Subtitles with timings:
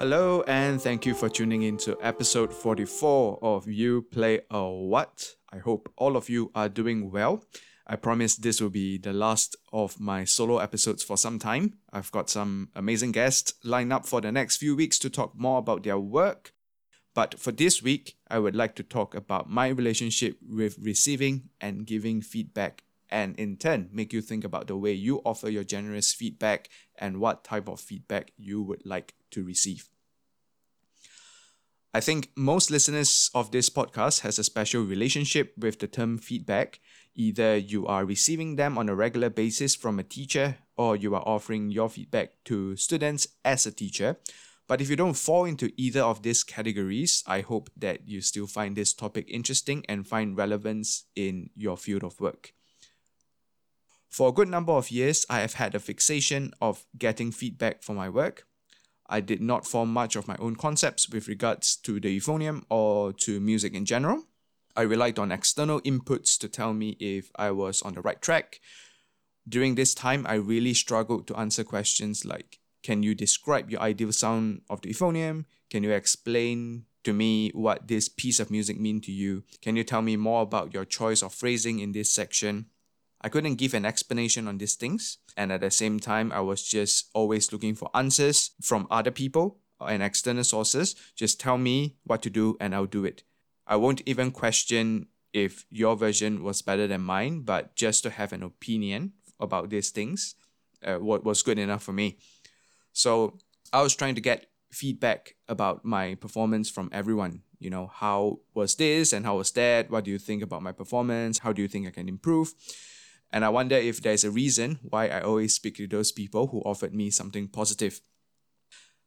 [0.00, 5.34] Hello, and thank you for tuning in to episode 44 of You Play a What.
[5.52, 7.44] I hope all of you are doing well.
[7.86, 11.74] I promise this will be the last of my solo episodes for some time.
[11.92, 15.58] I've got some amazing guests lined up for the next few weeks to talk more
[15.58, 16.54] about their work.
[17.14, 21.86] But for this week, I would like to talk about my relationship with receiving and
[21.86, 26.14] giving feedback, and in turn, make you think about the way you offer your generous
[26.14, 29.88] feedback and what type of feedback you would like to receive.
[31.92, 36.78] I think most listeners of this podcast has a special relationship with the term feedback.
[37.16, 41.26] Either you are receiving them on a regular basis from a teacher or you are
[41.26, 44.16] offering your feedback to students as a teacher.
[44.68, 48.46] But if you don't fall into either of these categories, I hope that you still
[48.46, 52.52] find this topic interesting and find relevance in your field of work.
[54.08, 57.94] For a good number of years, I have had a fixation of getting feedback for
[57.94, 58.46] my work.
[59.10, 63.12] I did not form much of my own concepts with regards to the euphonium or
[63.24, 64.24] to music in general.
[64.76, 68.60] I relied on external inputs to tell me if I was on the right track.
[69.48, 74.12] During this time, I really struggled to answer questions like Can you describe your ideal
[74.12, 75.44] sound of the euphonium?
[75.70, 79.42] Can you explain to me what this piece of music mean to you?
[79.60, 82.66] Can you tell me more about your choice of phrasing in this section?
[83.20, 85.18] I couldn't give an explanation on these things.
[85.36, 89.58] And at the same time, I was just always looking for answers from other people
[89.80, 90.96] and external sources.
[91.14, 93.22] Just tell me what to do and I'll do it.
[93.66, 98.32] I won't even question if your version was better than mine, but just to have
[98.32, 100.34] an opinion about these things,
[100.84, 102.18] uh, what was good enough for me.
[102.92, 103.38] So
[103.72, 107.42] I was trying to get feedback about my performance from everyone.
[107.58, 109.90] You know, how was this and how was that?
[109.90, 111.38] What do you think about my performance?
[111.38, 112.54] How do you think I can improve?
[113.32, 116.60] And I wonder if there's a reason why I always speak to those people who
[116.60, 118.00] offered me something positive.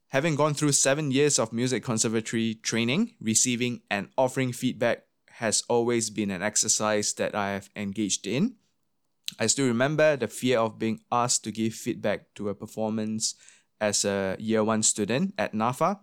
[0.09, 6.09] Having gone through seven years of music conservatory training, receiving and offering feedback has always
[6.09, 8.55] been an exercise that I have engaged in.
[9.39, 13.35] I still remember the fear of being asked to give feedback to a performance
[13.81, 15.99] as a year one student at NAFA.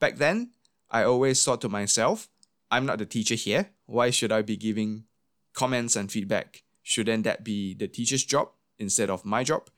[0.00, 0.52] Back then,
[0.90, 2.28] I always thought to myself,
[2.70, 3.70] I'm not the teacher here.
[3.84, 5.04] Why should I be giving
[5.52, 6.62] comments and feedback?
[6.86, 9.70] Shouldn't that be the teacher's job instead of my job?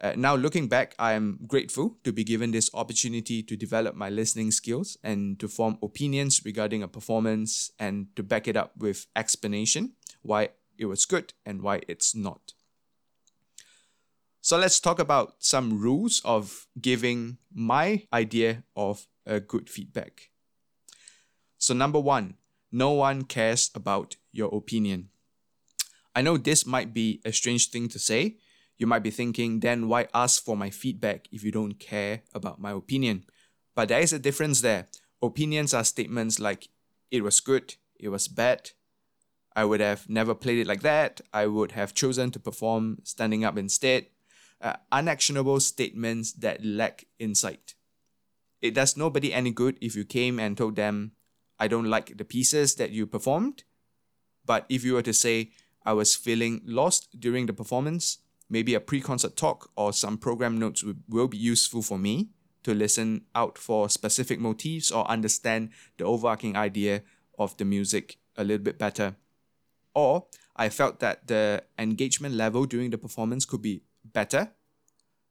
[0.00, 4.10] Uh, now, looking back, I am grateful to be given this opportunity to develop my
[4.10, 9.06] listening skills and to form opinions regarding a performance and to back it up with
[9.14, 9.92] explanation
[10.22, 12.54] why it was good and why it's not.
[14.40, 20.30] So, let's talk about some rules of giving my idea of a good feedback.
[21.56, 22.34] So, number one,
[22.72, 25.11] no one cares about your opinion.
[26.14, 28.36] I know this might be a strange thing to say.
[28.78, 32.60] You might be thinking, then why ask for my feedback if you don't care about
[32.60, 33.24] my opinion?
[33.74, 34.88] But there is a difference there.
[35.22, 36.68] Opinions are statements like,
[37.10, 38.70] it was good, it was bad,
[39.54, 43.44] I would have never played it like that, I would have chosen to perform standing
[43.44, 44.06] up instead.
[44.60, 47.74] Uh, unactionable statements that lack insight.
[48.60, 51.12] It does nobody any good if you came and told them,
[51.58, 53.64] I don't like the pieces that you performed.
[54.44, 55.50] But if you were to say,
[55.84, 60.58] I was feeling lost during the performance, maybe a pre concert talk or some program
[60.58, 62.28] notes will, be useful for me
[62.62, 67.02] to listen out for specific motifs or understand the overarching idea
[67.38, 69.16] of the music a little bit better.
[69.94, 74.52] Or I felt that the engagement level during the performance could be better.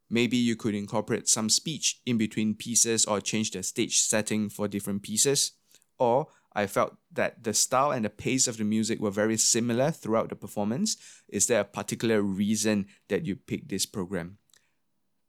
[0.09, 4.67] Maybe you could incorporate some speech in between pieces or change the stage setting for
[4.67, 5.53] different pieces.
[5.97, 9.91] Or I felt that the style and the pace of the music were very similar
[9.91, 10.97] throughout the performance.
[11.29, 14.37] Is there a particular reason that you picked this program?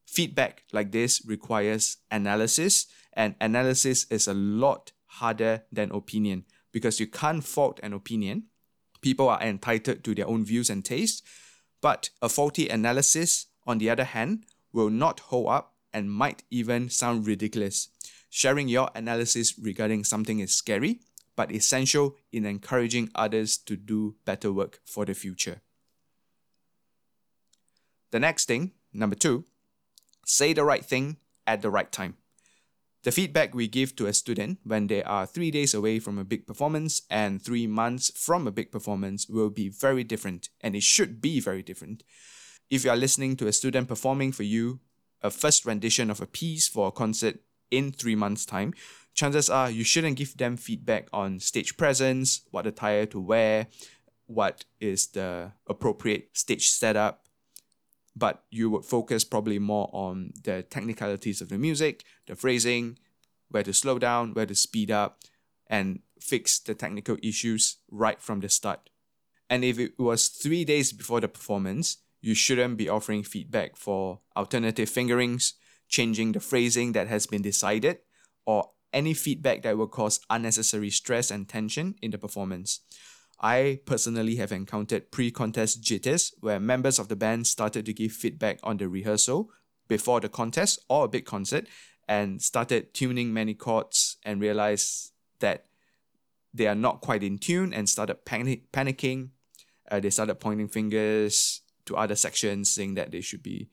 [0.07, 7.07] Feedback like this requires analysis, and analysis is a lot harder than opinion because you
[7.07, 8.45] can't fault an opinion.
[9.01, 11.23] People are entitled to their own views and tastes,
[11.81, 16.89] but a faulty analysis, on the other hand, will not hold up and might even
[16.89, 17.89] sound ridiculous.
[18.31, 21.01] Sharing your analysis regarding something is scary,
[21.37, 25.61] but essential in encouraging others to do better work for the future.
[28.11, 29.45] The next thing, number two,
[30.27, 32.17] say the right thing at the right time.
[33.05, 36.25] The feedback we give to a student when they are three days away from a
[36.25, 40.85] big performance and three months from a big performance will be very different, and it
[40.85, 42.05] should be very different.
[42.71, 44.81] If you are listening to a student performing for you
[45.21, 47.41] a first rendition of a piece for a concert
[47.73, 48.73] in three months' time,
[49.15, 53.67] chances are you shouldn't give them feedback on stage presence, what attire to wear,
[54.27, 57.25] what is the appropriate stage setup,
[58.17, 62.99] but you would focus probably more on the technicalities of the music, the phrasing,
[63.51, 65.21] where to slow down, where to speed up,
[65.67, 68.91] and fix the technical issues right from the start.
[69.49, 74.21] And if it was three days before the performance, you shouldn't be offering feedback for
[74.37, 75.55] alternative fingerings,
[75.89, 77.99] changing the phrasing that has been decided,
[78.47, 82.81] or any feedback that will cause unnecessary stress and tension in the performance.
[83.41, 88.13] I personally have encountered pre contest jitters where members of the band started to give
[88.13, 89.51] feedback on the rehearsal
[89.89, 91.67] before the contest or a big concert
[92.09, 95.67] and started tuning many chords and realized that
[96.55, 99.31] they are not quite in tune and started panic- panicking.
[99.91, 103.69] Uh, they started pointing fingers to other sections saying that they should be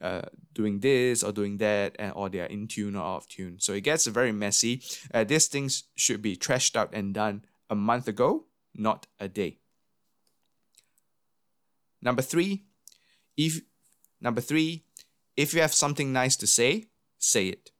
[0.00, 0.22] uh,
[0.54, 3.56] doing this or doing that, and, or they are in tune or out of tune.
[3.58, 4.82] So it gets very messy.
[5.12, 9.58] Uh, these things should be trashed out and done a month ago not a day.
[12.02, 12.64] Number three,
[13.36, 13.60] if
[14.20, 14.84] number three,
[15.36, 16.86] if you have something nice to say,
[17.18, 17.70] say it.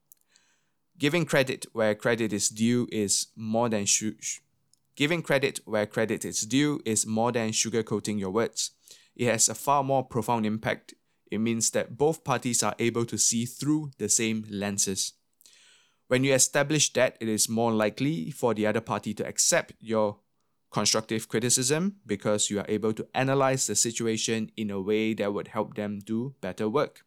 [0.98, 4.40] Giving credit where credit is due is more than sh-
[4.94, 8.72] giving credit where credit is due is more than sugarcoating your words.
[9.16, 10.94] It has a far more profound impact.
[11.30, 15.12] It means that both parties are able to see through the same lenses.
[16.08, 20.18] When you establish that, it is more likely for the other party to accept your
[20.70, 25.48] constructive criticism because you are able to analyze the situation in a way that would
[25.48, 27.04] help them do better work.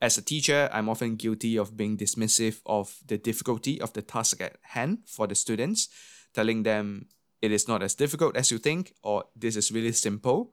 [0.00, 4.40] As a teacher, I'm often guilty of being dismissive of the difficulty of the task
[4.40, 5.88] at hand for the students,
[6.34, 7.06] telling them
[7.40, 10.52] it is not as difficult as you think or this is really simple.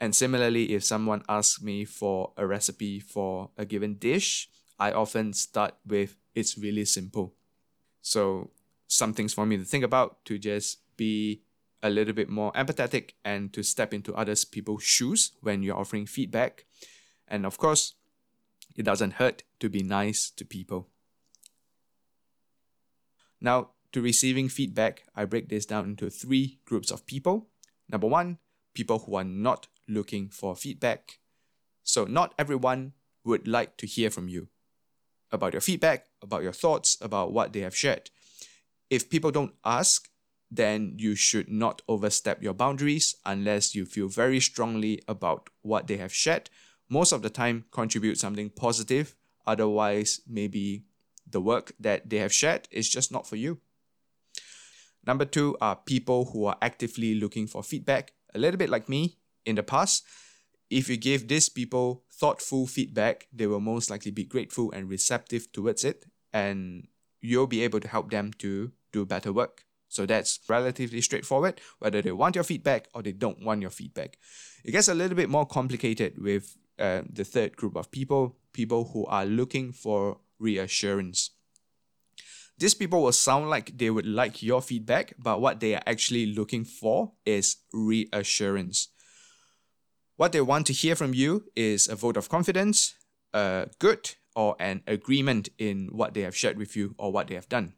[0.00, 4.48] And similarly, if someone asks me for a recipe for a given dish,
[4.78, 7.34] I often start with it's really simple.
[8.00, 8.50] So,
[8.88, 11.42] some things for me to think about to just be
[11.82, 16.06] a little bit more empathetic and to step into others people's shoes when you're offering
[16.06, 16.64] feedback.
[17.28, 17.94] And of course,
[18.76, 20.88] it doesn't hurt to be nice to people.
[23.40, 27.48] Now, to receiving feedback, I break this down into three groups of people.
[27.88, 28.38] Number one,
[28.74, 31.18] people who are not looking for feedback.
[31.82, 32.92] So, not everyone
[33.24, 34.48] would like to hear from you
[35.32, 38.10] about your feedback, about your thoughts, about what they have shared.
[38.88, 40.08] If people don't ask,
[40.50, 45.96] then you should not overstep your boundaries unless you feel very strongly about what they
[45.98, 46.50] have shared.
[46.88, 49.14] Most of the time, contribute something positive.
[49.46, 50.84] Otherwise, maybe
[51.24, 53.60] the work that they have shared is just not for you.
[55.06, 59.19] Number two are people who are actively looking for feedback, a little bit like me
[59.44, 60.04] in the past.
[60.68, 65.50] If you give these people thoughtful feedback, they will most likely be grateful and receptive
[65.52, 66.86] towards it, and
[67.20, 69.64] you'll be able to help them to do better work.
[69.88, 74.18] So that's relatively straightforward, whether they want your feedback or they don't want your feedback.
[74.64, 78.90] It gets a little bit more complicated with uh, the third group of people, people
[78.92, 81.30] who are looking for reassurance.
[82.56, 86.26] These people will sound like they would like your feedback, but what they are actually
[86.26, 88.88] looking for is reassurance.
[90.20, 92.94] What they want to hear from you is a vote of confidence,
[93.32, 97.36] a good, or an agreement in what they have shared with you or what they
[97.36, 97.72] have done.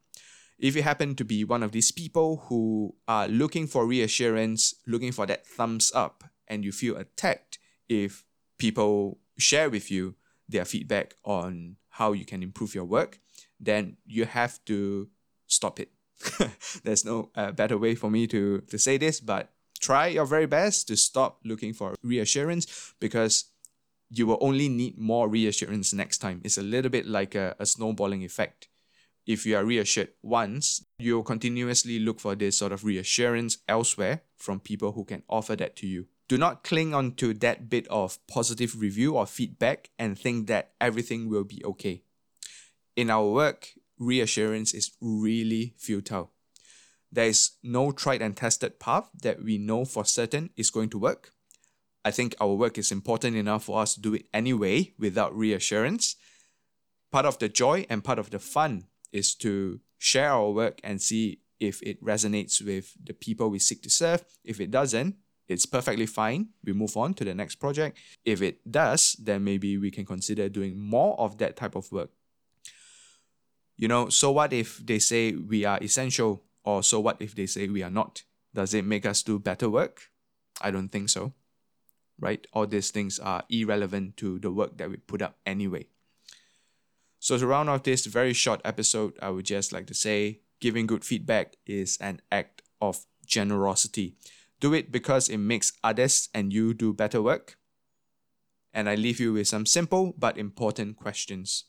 [0.59, 5.13] If you happen to be one of these people who are looking for reassurance, looking
[5.13, 8.25] for that thumbs up, and you feel attacked if
[8.59, 10.17] people share with you
[10.49, 13.21] their feedback on how you can improve your work,
[13.61, 15.09] then you have to
[15.47, 15.93] stop it.
[16.83, 20.47] There's no uh, better way for me to, to say this, but try your very
[20.47, 23.51] best to stop looking for reassurance because
[24.09, 26.41] you will only need more reassurance next time.
[26.45, 28.69] It's a little bit like a, a snowballing effect
[29.27, 34.61] if you are reassured once, you'll continuously look for this sort of reassurance elsewhere from
[34.61, 36.07] people who can offer that to you.
[36.29, 40.73] Do not cling on to that bit of positive review or feedback and think that
[40.81, 42.03] everything will be okay.
[42.97, 46.32] In our work, reassurance is really futile.
[47.13, 50.99] There is no tried and tested path that we know for certain is going to
[50.99, 51.33] work.
[52.05, 56.17] I think our work is important enough for us to do it anyway without reassurance.
[57.13, 61.01] Part of the joy and part of the fun is to share our work and
[61.01, 64.25] see if it resonates with the people we seek to serve.
[64.43, 65.17] If it doesn't,
[65.49, 66.49] it's perfectly fine.
[66.65, 67.99] We move on to the next project.
[68.25, 72.11] If it does, then maybe we can consider doing more of that type of work.
[73.77, 77.47] You know, so what if they say we are essential, or so what if they
[77.47, 78.23] say we are not?
[78.55, 80.11] Does it make us do better work?
[80.61, 81.33] I don't think so.
[82.21, 82.47] Right?
[82.53, 85.87] All these things are irrelevant to the work that we put up anyway.
[87.19, 90.87] So, to round off this very short episode, I would just like to say giving
[90.87, 94.17] good feedback is an act of generosity.
[94.61, 97.59] Do it because it makes others and you do better work.
[98.73, 101.65] And I leave you with some simple but important questions.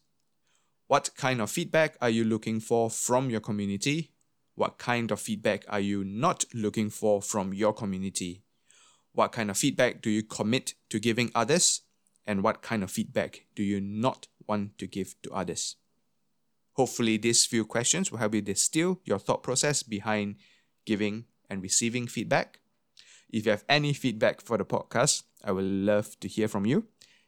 [0.88, 4.13] What kind of feedback are you looking for from your community?
[4.56, 8.44] What kind of feedback are you not looking for from your community?
[9.14, 11.82] What kind of feedback do you commit to giving others?
[12.26, 15.76] And what kind of feedback do you not want to give to others?
[16.74, 20.36] Hopefully, these few questions will help you distill your thought process behind
[20.86, 22.60] giving and receiving feedback.
[23.30, 26.86] If you have any feedback for the podcast, I would love to hear from you.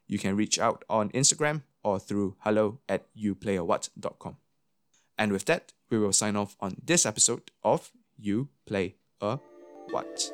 [0.07, 4.44] You can reach out on Instagram or through hello at youplayawhat.com.
[5.17, 9.37] And with that, we will sign off on this episode of You Play a
[9.91, 10.31] What.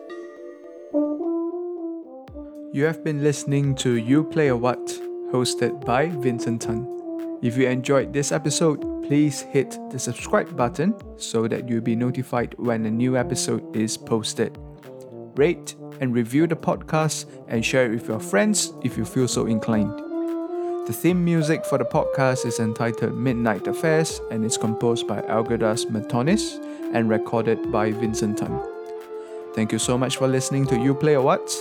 [2.74, 4.86] You have been listening to You Play a What,
[5.32, 6.88] hosted by Vincent Tan.
[7.42, 12.56] If you enjoyed this episode, please hit the subscribe button so that you'll be notified
[12.58, 14.58] when a new episode is posted.
[15.36, 19.46] Rate and review the podcast and share it with your friends if you feel so
[19.46, 20.11] inclined.
[20.88, 25.86] The theme music for the podcast is entitled Midnight Affairs and is composed by Algirdas
[25.86, 26.58] Matonis
[26.92, 28.60] and recorded by Vincent Tan.
[29.54, 31.56] Thank you so much for listening to You Play a What.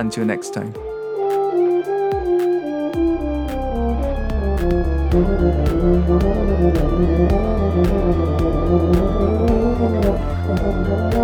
[0.00, 0.74] Until next time.